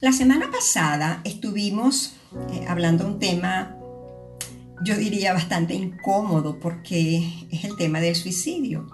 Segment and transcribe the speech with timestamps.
[0.00, 2.14] La semana pasada estuvimos
[2.52, 3.76] eh, hablando un tema,
[4.82, 8.86] yo diría bastante incómodo, porque es el tema del suicidio.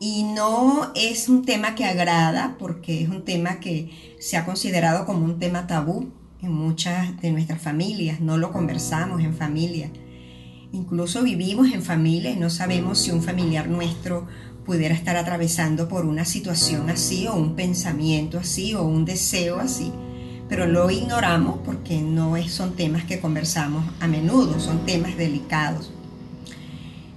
[0.00, 5.04] Y no es un tema que agrada, porque es un tema que se ha considerado
[5.04, 9.90] como un tema tabú en muchas de nuestras familias, no lo conversamos en familia.
[10.72, 14.26] Incluso vivimos en familia y no sabemos si un familiar nuestro
[14.68, 19.90] pudiera estar atravesando por una situación así o un pensamiento así o un deseo así,
[20.46, 25.90] pero lo ignoramos porque no son temas que conversamos a menudo, son temas delicados.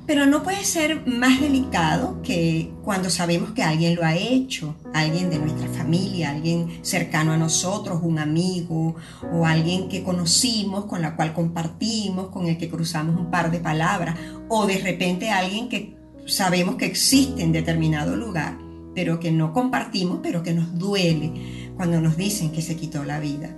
[0.08, 5.30] Pero no puede ser más delicado que cuando sabemos que alguien lo ha hecho, alguien
[5.30, 8.96] de nuestra familia, alguien cercano a nosotros, un amigo
[9.30, 13.60] o alguien que conocimos, con la cual compartimos, con el que cruzamos un par de
[13.60, 14.16] palabras,
[14.48, 18.58] o de repente alguien que sabemos que existe en determinado lugar,
[18.96, 23.20] pero que no compartimos, pero que nos duele cuando nos dicen que se quitó la
[23.20, 23.56] vida.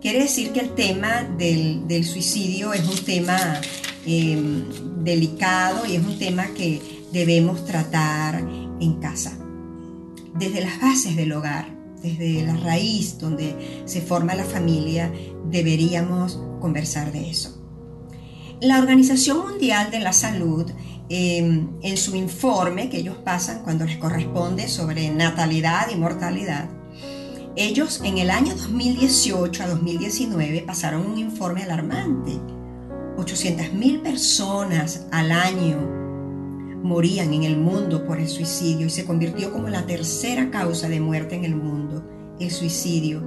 [0.00, 3.60] Quiere decir que el tema del, suicidio es un tema
[4.06, 4.64] em,
[5.04, 6.80] delicado y es un tema que
[7.12, 8.42] debemos tratar
[8.80, 9.36] en casa,
[10.34, 11.68] desde las bases del hogar,
[12.02, 15.12] desde la raíz donde se forma la familia,
[15.50, 17.60] deberíamos conversar de eso.
[18.60, 20.70] La Organización Mundial de la Salud
[21.12, 26.70] Em, en su informe que ellos pasan cuando les corresponde sobre natalidad y mortalidad,
[27.56, 32.38] ellos en el año 2018 a 2019 pasaron un informe alarmante.
[33.16, 35.78] 800.000 personas al año
[36.80, 41.00] morían en el mundo por el suicidio y se convirtió como la tercera causa de
[41.00, 42.04] muerte en el mundo,
[42.38, 43.20] el suicidio.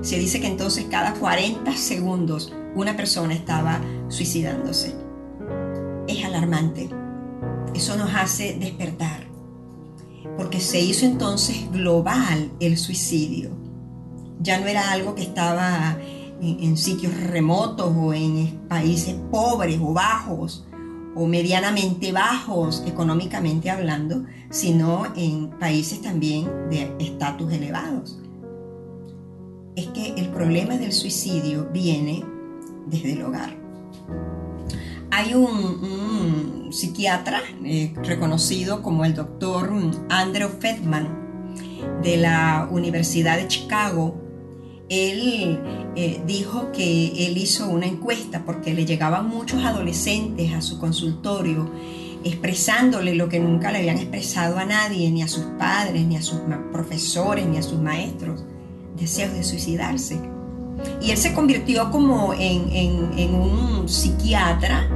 [0.00, 4.96] Se dice que entonces cada 40 segundos una persona estaba suicidándose.
[6.08, 6.90] Es alarmante.
[7.74, 9.26] Eso nos hace despertar,
[10.36, 13.50] porque se hizo entonces global el suicidio.
[14.40, 15.96] Ya no era algo que estaba
[16.40, 20.66] en, sitios remotos o en países pobres o bajos
[21.14, 28.18] o medianamente bajos económicamente hablando, sino en países también de estatus elevados.
[29.76, 32.24] Es que el problema del suicidio viene
[32.86, 33.56] desde el hogar.
[35.10, 39.72] Hay un psiquiatra eh, reconocido como el doctor
[40.08, 41.20] Andrew Feldman
[42.02, 44.16] de la Universidad de Chicago.
[44.88, 45.60] Él
[45.94, 51.70] eh, dijo que él hizo una encuesta porque le llegaban muchos adolescentes a su consultorio
[52.24, 56.22] expresándole lo que nunca le habían expresado a nadie, ni a sus padres, ni a
[56.22, 56.40] sus
[56.72, 58.44] profesores, ni a sus maestros,
[58.98, 60.20] deseos de suicidarse.
[61.00, 62.70] Y él se convirtió como en,
[63.16, 64.88] en un psiquiatra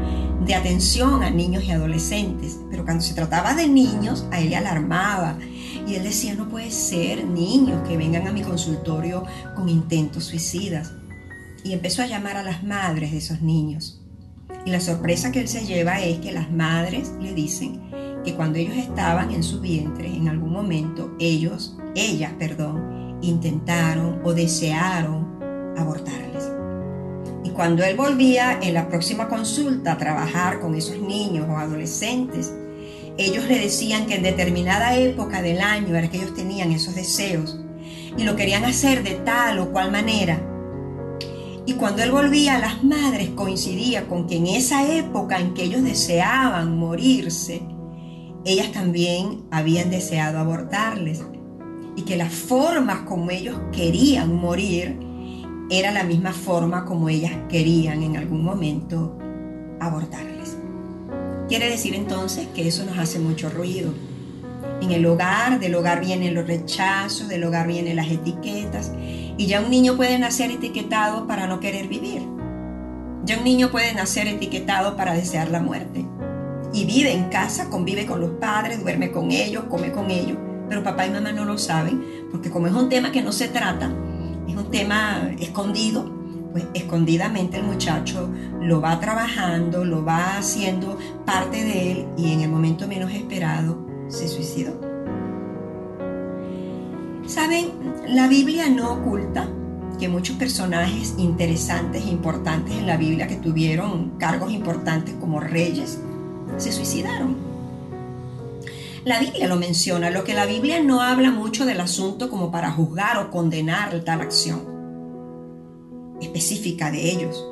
[0.42, 4.56] de atención a niños y adolescentes, pero cuando se trataba de niños, a él le
[4.56, 5.38] alarmaba.
[5.86, 9.24] Y él decía, no puede ser niños que vengan a mi consultorio
[9.54, 10.92] con intentos suicidas.
[11.64, 14.02] Y empezó a llamar a las madres de esos niños.
[14.66, 17.82] Y la sorpresa que él se lleva es que las madres le dicen
[18.24, 24.32] que cuando ellos estaban en su vientre, en algún momento, ellos, ellas, perdón, intentaron o
[24.32, 26.53] desearon abortarles
[27.50, 32.52] cuando él volvía en la próxima consulta a trabajar con esos niños o adolescentes,
[33.16, 37.60] ellos le decían que en determinada época del año era que ellos tenían esos deseos
[38.16, 40.40] y lo querían hacer de tal o cual manera.
[41.66, 45.82] Y cuando él volvía, las madres coincidía con que en esa época en que ellos
[45.82, 47.62] deseaban morirse,
[48.44, 51.22] ellas también habían deseado abortarles
[51.96, 54.98] y que las formas como ellos querían morir
[55.70, 59.18] era la misma forma como ellas querían en algún momento
[59.80, 60.56] abortarles.
[61.48, 63.92] Quiere decir entonces que eso nos hace mucho ruido.
[64.80, 68.92] En el hogar, del hogar vienen los rechazos, del hogar vienen las etiquetas
[69.36, 72.22] y ya un niño puede nacer etiquetado para no querer vivir.
[73.24, 76.04] Ya un niño puede nacer etiquetado para desear la muerte.
[76.74, 80.36] Y vive en casa, convive con los padres, duerme con ellos, come con ellos,
[80.68, 83.48] pero papá y mamá no lo saben, porque como es un tema que no se
[83.48, 83.90] trata,
[84.48, 86.10] es un tema escondido,
[86.52, 88.28] pues escondidamente el muchacho
[88.60, 93.86] lo va trabajando, lo va haciendo parte de él y en el momento menos esperado
[94.08, 94.72] se suicidó.
[97.26, 97.72] Saben,
[98.06, 99.48] la Biblia no oculta
[99.98, 105.98] que muchos personajes interesantes e importantes en la Biblia que tuvieron cargos importantes como reyes
[106.58, 107.53] se suicidaron.
[109.04, 112.70] La Biblia lo menciona, lo que la Biblia no habla mucho del asunto como para
[112.70, 114.72] juzgar o condenar tal acción
[116.22, 117.46] específica de ellos,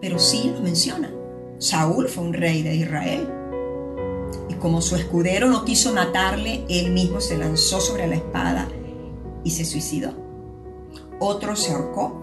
[0.00, 1.08] pero sí lo menciona.
[1.58, 3.28] Saúl fue un rey de Israel.
[4.48, 8.68] Y como su escudero no quiso matarle, él mismo se lanzó sobre la espada
[9.44, 10.10] y se suicidó.
[11.20, 12.20] otro se ahorcó,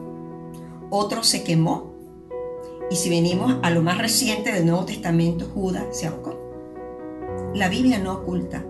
[0.90, 1.94] otro se quemó.
[2.92, 6.38] Y si venimos a lo más reciente del Nuevo Testamento, Judas se ahorcó.
[7.54, 8.66] La Biblia no oculta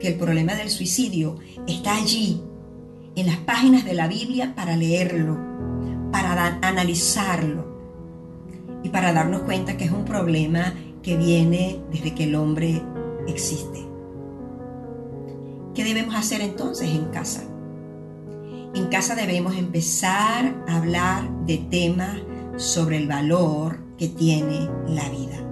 [0.00, 2.42] que el problema del suicidio está allí,
[3.14, 5.38] en las páginas de la Biblia, para leerlo,
[6.12, 7.76] para analizarlo
[8.82, 12.82] y para darnos cuenta que es un problema que viene desde que el hombre
[13.26, 13.86] existe.
[15.74, 17.42] ¿Qué debemos hacer entonces en casa?
[18.74, 22.18] En casa debemos empezar a hablar de temas
[22.56, 25.45] sobre el valor que tiene la vida.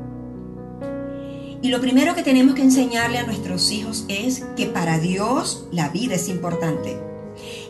[1.64, 5.88] Y lo primero que tenemos que enseñarle a nuestros hijos es que para Dios la
[5.88, 6.98] vida es importante.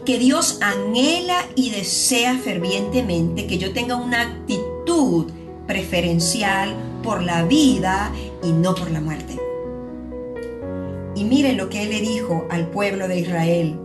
[0.05, 5.31] Que Dios anhela y desea fervientemente que yo tenga una actitud
[5.69, 6.75] preferencial
[7.05, 8.11] por la vida
[8.43, 9.39] y no por la muerte.
[11.15, 13.79] Y miren lo que él le dijo al pueblo de Israel.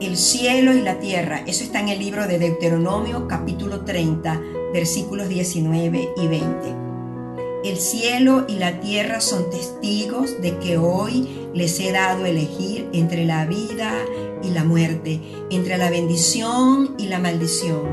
[0.00, 4.40] El cielo y la tierra, eso está en el libro de Deuteronomio capítulo 30,
[4.72, 6.83] versículos 19 y 20.
[7.64, 13.24] El cielo y la tierra son testigos de que hoy les he dado elegir entre
[13.24, 13.90] la vida
[14.42, 17.84] y la muerte, entre la bendición y la maldición.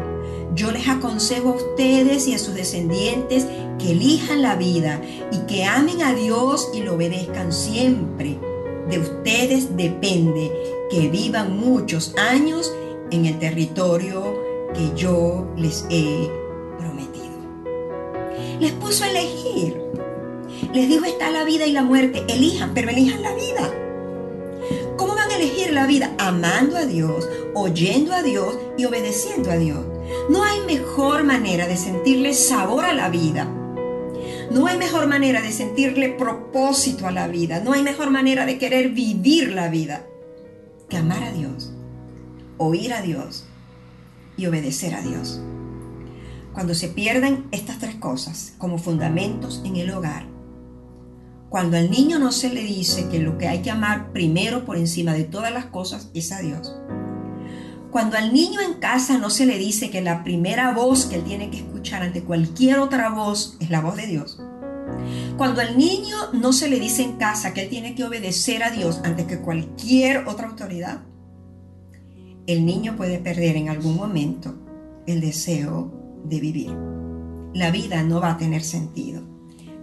[0.56, 3.46] Yo les aconsejo a ustedes y a sus descendientes
[3.80, 5.02] que elijan la vida
[5.32, 8.38] y que amen a Dios y lo obedezcan siempre.
[8.90, 10.52] De ustedes depende
[10.90, 12.74] que vivan muchos años
[13.10, 14.36] en el territorio
[14.74, 16.41] que yo les he.
[18.62, 19.76] Les puso a elegir.
[20.72, 22.24] Les dijo está la vida y la muerte.
[22.28, 23.74] Elijan, pero elijan la vida.
[24.98, 26.14] ¿Cómo van a elegir la vida?
[26.20, 29.84] Amando a Dios, oyendo a Dios y obedeciendo a Dios.
[30.30, 33.46] No hay mejor manera de sentirle sabor a la vida.
[34.52, 37.62] No hay mejor manera de sentirle propósito a la vida.
[37.62, 40.06] No hay mejor manera de querer vivir la vida
[40.88, 41.72] que amar a Dios,
[42.60, 43.44] oír a Dios
[44.38, 45.42] y obedecer a Dios.
[46.54, 50.26] Cuando se pierden estas tres cosas como fundamentos en el hogar,
[51.50, 54.78] cuando al niño no se le dice que lo que hay que amar primero por
[54.78, 56.76] encima de todas las cosas es a Dios,
[57.90, 61.24] cuando al niño en casa no se le dice que la primera voz que él
[61.24, 64.42] tiene que escuchar ante cualquier otra voz es la voz de Dios.
[65.38, 68.72] Cuando al niño no se le dice en casa que él tiene que obedecer a
[68.72, 71.02] Dios antes que cualquier otra autoridad,
[72.48, 74.56] el niño puede perder en algún momento
[75.06, 76.72] el deseo de vivir.
[77.54, 79.22] La vida no va a tener sentido.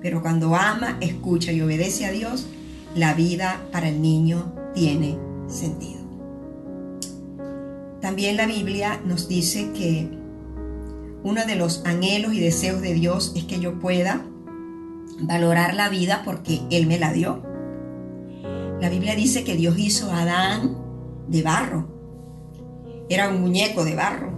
[0.00, 2.46] Pero cuando ama, escucha y obedece a Dios,
[2.94, 5.19] la vida para el niño tiene
[5.49, 5.99] sentido.
[8.00, 10.08] También la Biblia nos dice que
[11.25, 14.25] uno de los anhelos y deseos de Dios es que yo pueda
[15.20, 17.43] valorar la vida porque Él me la dio.
[18.81, 20.76] La Biblia dice que Dios hizo a Adán
[21.26, 21.88] de barro.
[23.08, 24.38] Era un muñeco de barro.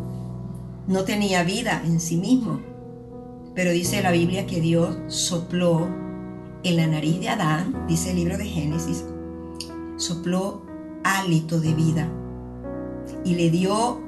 [0.91, 2.61] No tenía vida en sí mismo.
[3.55, 5.87] Pero dice la Biblia que Dios sopló
[6.65, 9.05] en la nariz de Adán, dice el libro de Génesis,
[9.97, 10.63] sopló
[11.05, 12.09] hálito de vida
[13.25, 14.01] y le dio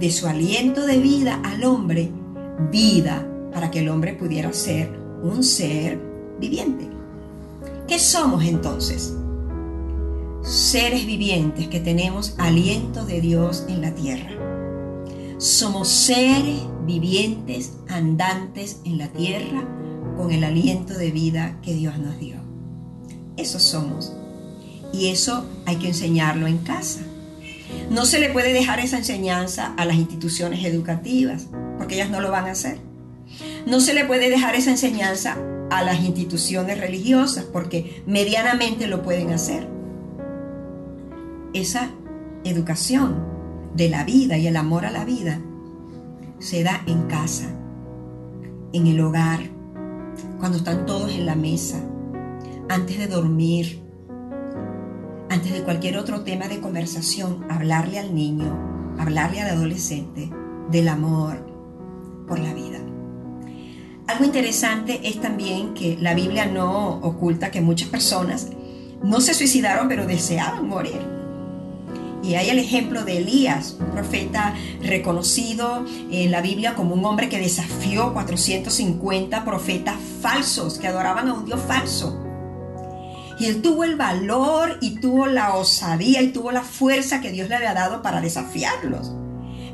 [0.00, 2.10] de su aliento de vida al hombre
[2.72, 4.90] vida para que el hombre pudiera ser
[5.22, 6.00] un ser
[6.40, 6.88] viviente.
[7.86, 9.16] ¿Qué somos entonces?
[10.42, 14.65] Seres vivientes que tenemos aliento de Dios en la tierra.
[15.38, 19.68] Somos seres vivientes andantes en la tierra
[20.16, 22.36] con el aliento de vida que Dios nos dio.
[23.36, 24.16] Eso somos.
[24.94, 27.00] Y eso hay que enseñarlo en casa.
[27.90, 32.30] No se le puede dejar esa enseñanza a las instituciones educativas, porque ellas no lo
[32.30, 32.78] van a hacer.
[33.66, 35.36] No se le puede dejar esa enseñanza
[35.70, 39.68] a las instituciones religiosas, porque medianamente lo pueden hacer.
[41.52, 41.90] Esa
[42.44, 43.35] educación
[43.76, 45.40] de la vida y el amor a la vida
[46.38, 47.54] se da en casa,
[48.72, 49.40] en el hogar,
[50.38, 51.78] cuando están todos en la mesa,
[52.68, 53.82] antes de dormir,
[55.28, 60.30] antes de cualquier otro tema de conversación, hablarle al niño, hablarle al adolescente
[60.70, 61.46] del amor
[62.26, 62.78] por la vida.
[64.06, 68.50] Algo interesante es también que la Biblia no oculta que muchas personas
[69.02, 71.15] no se suicidaron, pero deseaban morir.
[72.26, 74.52] Y hay el ejemplo de Elías, un profeta
[74.82, 81.34] reconocido en la Biblia como un hombre que desafió 450 profetas falsos que adoraban a
[81.34, 82.20] un Dios falso.
[83.38, 87.48] Y él tuvo el valor y tuvo la osadía y tuvo la fuerza que Dios
[87.48, 89.12] le había dado para desafiarlos.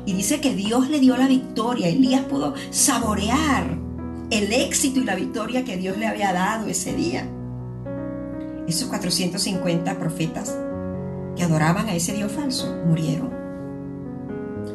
[0.05, 1.87] Y dice que Dios le dio la victoria.
[1.87, 3.79] Elías pudo saborear
[4.29, 7.27] el éxito y la victoria que Dios le había dado ese día.
[8.67, 10.55] Esos 450 profetas
[11.35, 13.31] que adoraban a ese Dios falso murieron.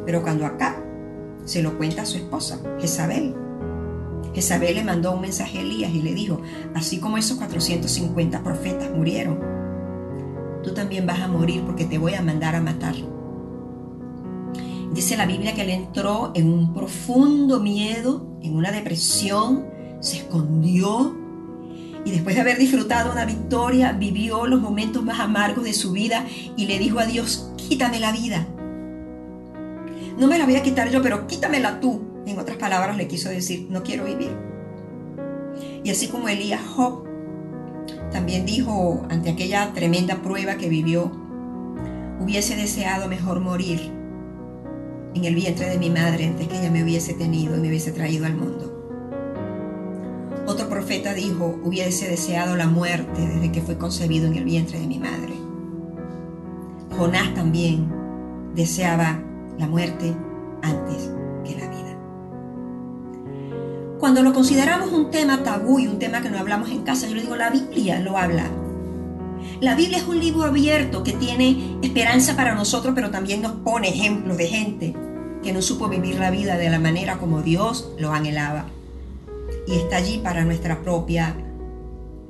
[0.04, 0.82] Pero cuando acá
[1.44, 3.34] se lo cuenta a su esposa, Jezabel,
[4.34, 6.40] Jezabel le mandó un mensaje a Elías y le dijo,
[6.74, 9.38] así como esos 450 profetas murieron,
[10.62, 12.94] tú también vas a morir porque te voy a mandar a matar.
[14.92, 19.66] Dice la Biblia que él entró en un profundo miedo, en una depresión,
[20.00, 21.16] se escondió
[22.08, 26.24] y después de haber disfrutado una victoria, vivió los momentos más amargos de su vida
[26.56, 28.46] y le dijo a Dios, quítame la vida.
[30.16, 32.22] No me la voy a quitar yo, pero quítamela tú.
[32.24, 34.34] En otras palabras le quiso decir, no quiero vivir.
[35.84, 37.04] Y así como Elías Job
[38.10, 41.12] también dijo ante aquella tremenda prueba que vivió,
[42.20, 43.92] hubiese deseado mejor morir
[45.14, 47.92] en el vientre de mi madre antes que ella me hubiese tenido y me hubiese
[47.92, 48.77] traído al mundo.
[50.48, 54.86] Otro profeta dijo, hubiese deseado la muerte desde que fue concebido en el vientre de
[54.86, 55.34] mi madre.
[56.96, 57.86] Jonás también
[58.54, 59.20] deseaba
[59.58, 60.16] la muerte
[60.62, 61.10] antes
[61.44, 61.98] que la vida.
[63.98, 67.14] Cuando lo consideramos un tema tabú y un tema que no hablamos en casa, yo
[67.14, 68.44] le digo, la Biblia lo habla.
[69.60, 73.90] La Biblia es un libro abierto que tiene esperanza para nosotros, pero también nos pone
[73.90, 74.94] ejemplos de gente
[75.42, 78.64] que no supo vivir la vida de la manera como Dios lo anhelaba
[79.68, 81.36] y está allí para nuestra propia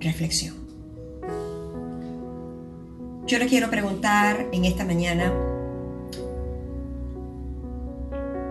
[0.01, 0.57] reflexión.
[3.27, 5.33] Yo le quiero preguntar en esta mañana,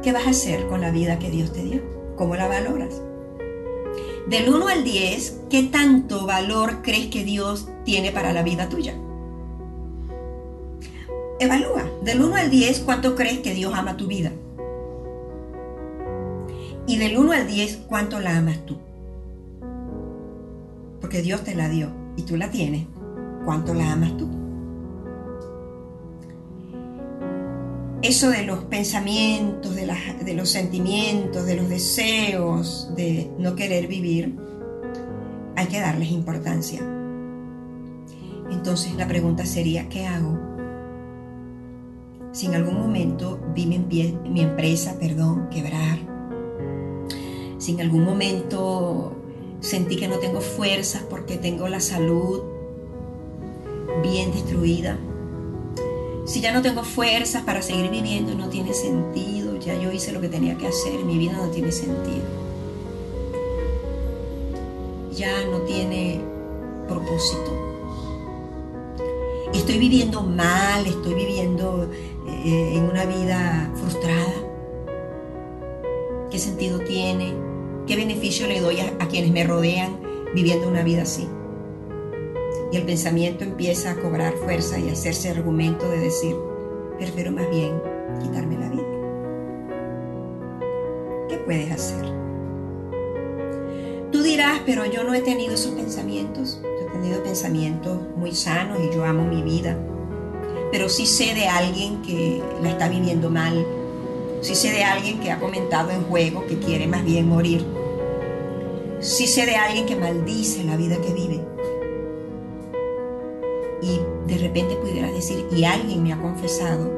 [0.02, 1.82] ¿qué vas a hacer con la vida que Dios te dio?
[2.16, 3.02] ¿Cómo la valoras?
[4.30, 8.94] Del 1 al 10, ¿qué tanto valor crees que Dios tiene para la vida tuya?
[11.40, 14.32] Evalúa, del 1 al 10, ¿cuánto crees que Dios ama tu vida?
[16.88, 18.78] Y del 1 al 10, ¿cuánto la amas tú?
[21.02, 22.86] Porque Dios te la dio y tú la tienes.
[23.44, 24.30] ¿Cuánto la amas tú?
[28.02, 34.38] Eso de los pensamientos, de, de los sentimientos, de los deseos, de no querer vivir,
[35.58, 36.80] hay que darles importancia.
[38.50, 40.40] Entonces la pregunta sería, ¿qué hago?
[42.32, 46.17] Si en algún momento vi mi, mi empresa, perdón, quebrar,
[47.68, 49.12] si en algún momento
[49.60, 52.42] sentí que no tengo fuerzas porque tengo la salud
[54.02, 54.98] bien destruida,
[56.26, 60.22] si ya no tengo fuerzas para seguir viviendo, no tiene sentido, ya yo hice lo
[60.22, 62.24] que tenía que hacer, mi vida no tiene sentido.
[65.12, 66.22] Ya no tiene
[66.88, 67.52] propósito.
[69.54, 71.92] Estoy viviendo mal, estoy viviendo
[72.46, 74.36] eh, en una vida frustrada.
[76.32, 77.57] ¿Qué sentido tiene?
[77.88, 80.02] ¿Qué beneficio le doy a, quienes me rodean
[80.36, 81.26] viviendo una vida así?
[82.70, 86.36] Y el pensamiento empieza a cobrar fuerza y a hacerse argumento de decir,
[86.98, 87.82] prefiero más bien
[88.22, 88.84] quitarme la vida.
[91.30, 92.06] ¿Qué puedes hacer?
[94.12, 96.60] Tú dirás, pero yo no he tenido esos pensamientos.
[96.62, 99.78] Yo he tenido pensamientos muy sanos y yo amo mi vida.
[100.74, 103.66] Pero sí sé de alguien que la está viviendo mal.
[104.42, 107.77] Sí sé de alguien que ha comentado en juego que quiere más bien morir
[109.00, 111.40] si sé de alguien que maldice la vida que vive.
[113.82, 116.92] Y de repente pudieras decir, y alguien me ha confesado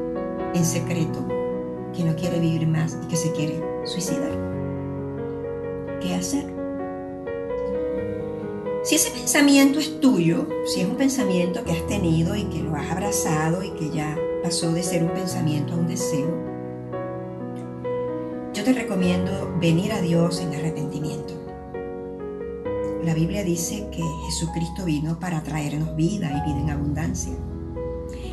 [0.54, 1.26] en secreto
[1.94, 4.30] que no quiere vivir más y que se quiere suicidar.
[6.00, 6.46] ¿Qué hacer?
[8.82, 12.74] Si ese pensamiento es tuyo, si es un pensamiento que has tenido y que lo
[12.74, 16.34] has abrazado y que ya pasó de ser un pensamiento a un deseo,
[18.54, 21.19] yo te recomiendo venir a Dios en arrepentimiento.
[23.10, 27.32] La Biblia dice que Jesucristo vino para traernos vida y vida en abundancia.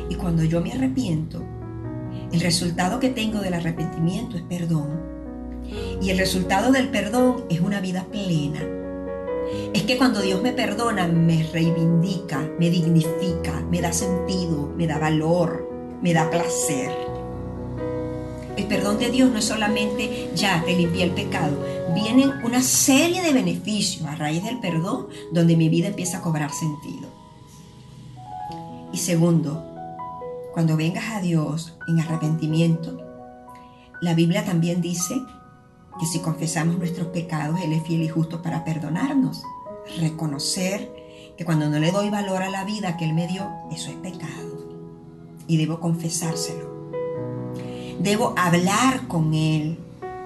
[0.08, 1.42] Y cuando yo me arrepiento,
[2.30, 5.00] el resultado que tengo del arrepentimiento es perdón.
[6.00, 8.60] Y el resultado del perdón es una vida plena.
[9.74, 14.98] Es que cuando Dios me perdona, me reivindica, me dignifica, me da sentido, me da
[14.98, 15.68] valor,
[16.00, 16.92] me da placer.
[18.58, 21.56] El perdón de Dios no es solamente ya te limpié el pecado,
[21.94, 26.50] vienen una serie de beneficios a raíz del perdón donde mi vida empieza a cobrar
[26.50, 27.08] sentido.
[28.92, 29.64] Y segundo,
[30.52, 32.98] cuando vengas a Dios en arrepentimiento,
[34.00, 35.14] la Biblia también dice
[36.00, 39.44] que si confesamos nuestros pecados, Él es fiel y justo para perdonarnos.
[40.00, 40.92] Reconocer
[41.36, 43.96] que cuando no le doy valor a la vida que Él me dio, eso es
[43.98, 44.66] pecado.
[45.46, 46.67] Y debo confesárselo.
[48.00, 49.78] Debo hablar con Él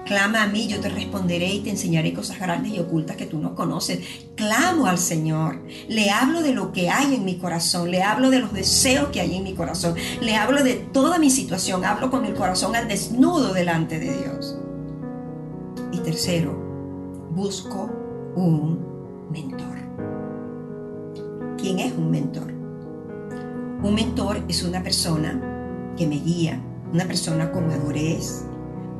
[0.05, 3.39] Clama a mí, yo te responderé y te enseñaré cosas grandes y ocultas que tú
[3.39, 3.99] no conoces.
[4.35, 5.61] Clamo al Señor.
[5.87, 7.89] Le hablo de lo que hay en mi corazón.
[7.89, 9.95] Le hablo de los deseos que hay en mi corazón.
[10.21, 11.85] Le hablo de toda mi situación.
[11.85, 14.57] Hablo con el corazón al desnudo delante de Dios.
[15.93, 16.51] Y tercero,
[17.31, 17.89] busco
[18.35, 18.85] un
[19.31, 19.77] mentor.
[21.57, 22.51] ¿Quién es un mentor?
[23.83, 26.61] Un mentor es una persona que me guía,
[26.93, 28.43] una persona con madurez,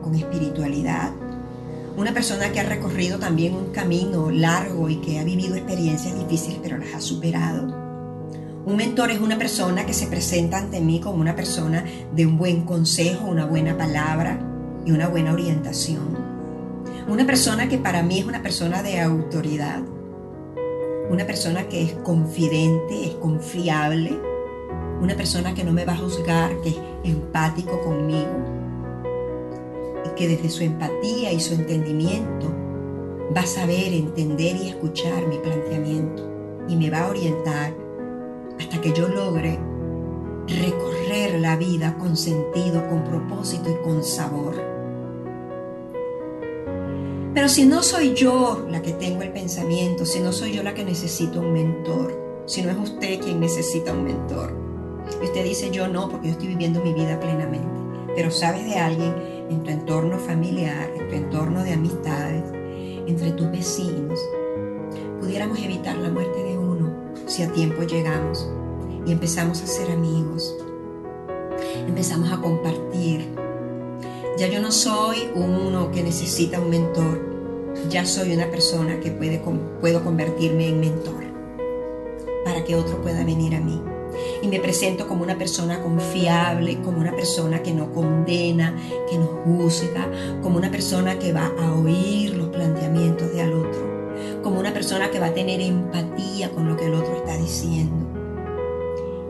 [0.02, 1.12] con espiritualidad,
[1.96, 6.60] una persona que ha recorrido también un camino largo y que ha vivido experiencias difíciles
[6.62, 7.84] pero las ha superado.
[8.66, 11.86] Un mentor es una persona que se presenta ante mí como una persona
[12.16, 14.40] de un buen consejo, una buena palabra
[14.84, 16.18] y una buena orientación.
[17.08, 19.84] Una persona que para mí es una persona de autoridad.
[21.12, 24.33] Una persona que es confidente, es confiable.
[25.04, 28.54] Una persona que no me va a juzgar, que es empático conmigo
[30.16, 32.54] que desde su empatía y su entendimiento
[33.36, 36.30] va a saber entender y escuchar mi planteamiento
[36.68, 37.74] y me va a orientar
[38.60, 39.60] hasta que yo logre
[40.48, 44.56] recorrer la vida con sentido, con propósito y con sabor.
[47.34, 50.76] Pero si no soy yo la que tengo el pensamiento, si no soy yo la
[50.76, 54.63] que necesito un mentor, si no es usted quien necesita un mentor,
[55.22, 57.68] y usted dice yo no, porque yo estoy viviendo mi vida plenamente,
[58.16, 59.14] pero sabes de alguien
[59.50, 62.44] en tu entorno familiar, en tu entorno de amistades,
[63.08, 64.20] entre tus vecinos,
[65.20, 66.94] pudiéramos evitar la muerte de uno
[67.26, 68.50] si a tiempo llegamos
[69.06, 70.56] y empezamos a ser amigos,
[71.88, 73.28] empezamos a compartir.
[74.38, 77.22] Ya yo no soy uno que necesita un mentor,
[77.90, 79.44] ya soy una persona que puede,
[79.80, 81.24] puedo convertirme en mentor
[82.44, 83.82] para que otro pueda venir a mí
[84.42, 88.76] y me presento como una persona confiable, como una persona que no condena,
[89.10, 90.10] que no juzga,
[90.42, 95.10] como una persona que va a oír los planteamientos de al otro, como una persona
[95.12, 97.96] que va a tener empatía con lo que el otro está diciendo.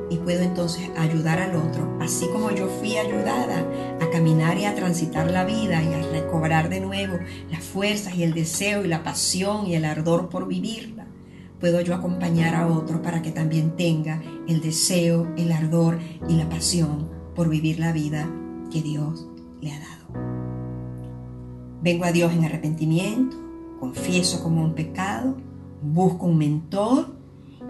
[0.10, 3.66] Y puedo entonces ayudar al otro, así como yo fui ayudada
[4.00, 7.18] a caminar y a transitar la vida y a recobrar de nuevo
[7.50, 11.03] las fuerzas y el deseo y la pasión y el ardor por vivirla
[11.64, 15.98] puedo yo acompañar a otro para que también tenga el deseo, el ardor
[16.28, 18.30] y la pasión por vivir la vida
[18.70, 19.30] que Dios
[19.62, 20.08] le ha dado.
[21.82, 23.38] Vengo a Dios en arrepentimiento,
[23.80, 25.38] confieso como un pecado,
[25.82, 27.16] busco un mentor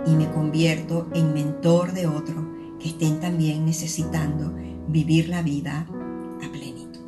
[0.08, 2.48] y me convierto en mentor de otro
[2.80, 4.56] que estén también necesitando
[4.88, 5.86] vivir la vida
[6.44, 7.00] a plenitud.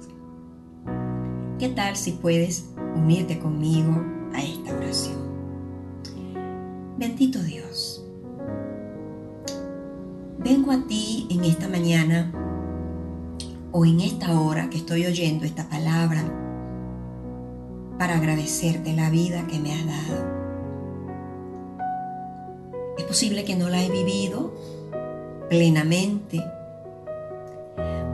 [1.58, 5.25] ¿Qué tal si puedes unirte conmigo a esta oración?
[6.98, 8.06] Bendito Dios,
[10.38, 12.32] vengo a ti en esta mañana
[13.74, 16.24] o en esta hora que estoy oyendo esta palabra
[18.00, 20.26] para agradecerte la vida que me has dado.
[22.98, 24.54] Es posible que no la he vivido
[25.50, 26.42] plenamente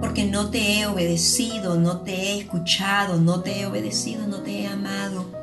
[0.02, 4.62] porque no te he obedecido, no te he escuchado, no te he obedecido, no te
[4.62, 5.41] he amado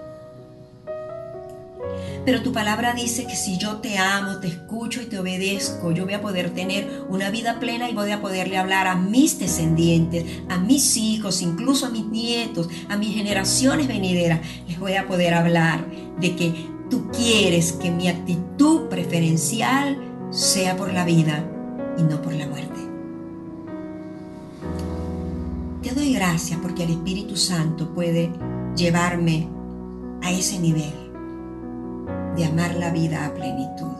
[2.24, 6.04] pero tu palabra dice que si yo te amo, te escucho y te obedezco, yo
[6.04, 10.24] voy a poder tener una vida plena y voy a poderle hablar a mis descendientes,
[10.50, 14.40] a mis hijos, incluso a mis nietos, a mis generaciones venideras.
[14.68, 15.86] Les voy a poder hablar
[16.20, 16.52] de que
[16.90, 19.98] tú quieres que mi actitud preferencial
[20.30, 21.50] sea por la vida
[21.96, 22.78] y no por la muerte.
[25.82, 28.30] Te doy gracias porque el Espíritu Santo puede
[28.76, 29.48] llevarme
[30.20, 31.07] a ese nivel
[32.38, 33.96] de amar la vida a plenitud.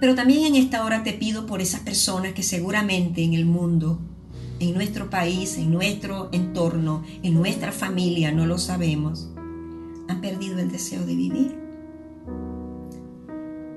[0.00, 4.00] Pero también en esta hora te pido por esas personas que seguramente en el mundo,
[4.58, 9.30] en nuestro país, en nuestro entorno, en nuestra familia, no lo sabemos,
[10.08, 11.58] han perdido el deseo de vivir.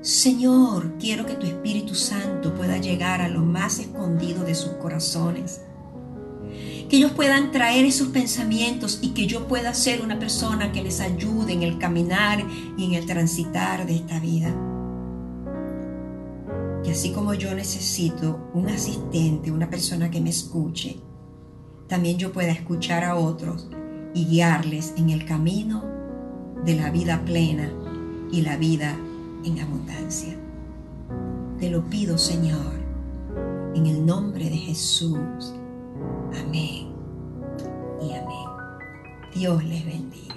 [0.01, 5.62] Señor, quiero que tu Espíritu Santo pueda llegar a lo más escondido de sus corazones
[6.89, 11.02] que ellos puedan traer esos pensamientos y que yo pueda ser una persona que les
[11.02, 12.43] ayude en el caminar
[12.78, 14.54] y en el transitar de esta vida.
[16.84, 20.97] Que así como yo necesito un asistente, una persona que me escuche,
[21.88, 23.67] también yo pueda escuchar a otros
[24.13, 25.84] y guiarles en el camino
[26.63, 27.71] de la vida plena
[28.32, 28.97] y la vida
[29.43, 30.38] en abundancia.
[31.60, 32.80] Te lo pido, Señor,
[33.76, 35.54] en el nombre de Jesús.
[36.33, 36.87] Amén
[38.01, 38.49] y amén.
[39.33, 40.37] Dios les bendiga.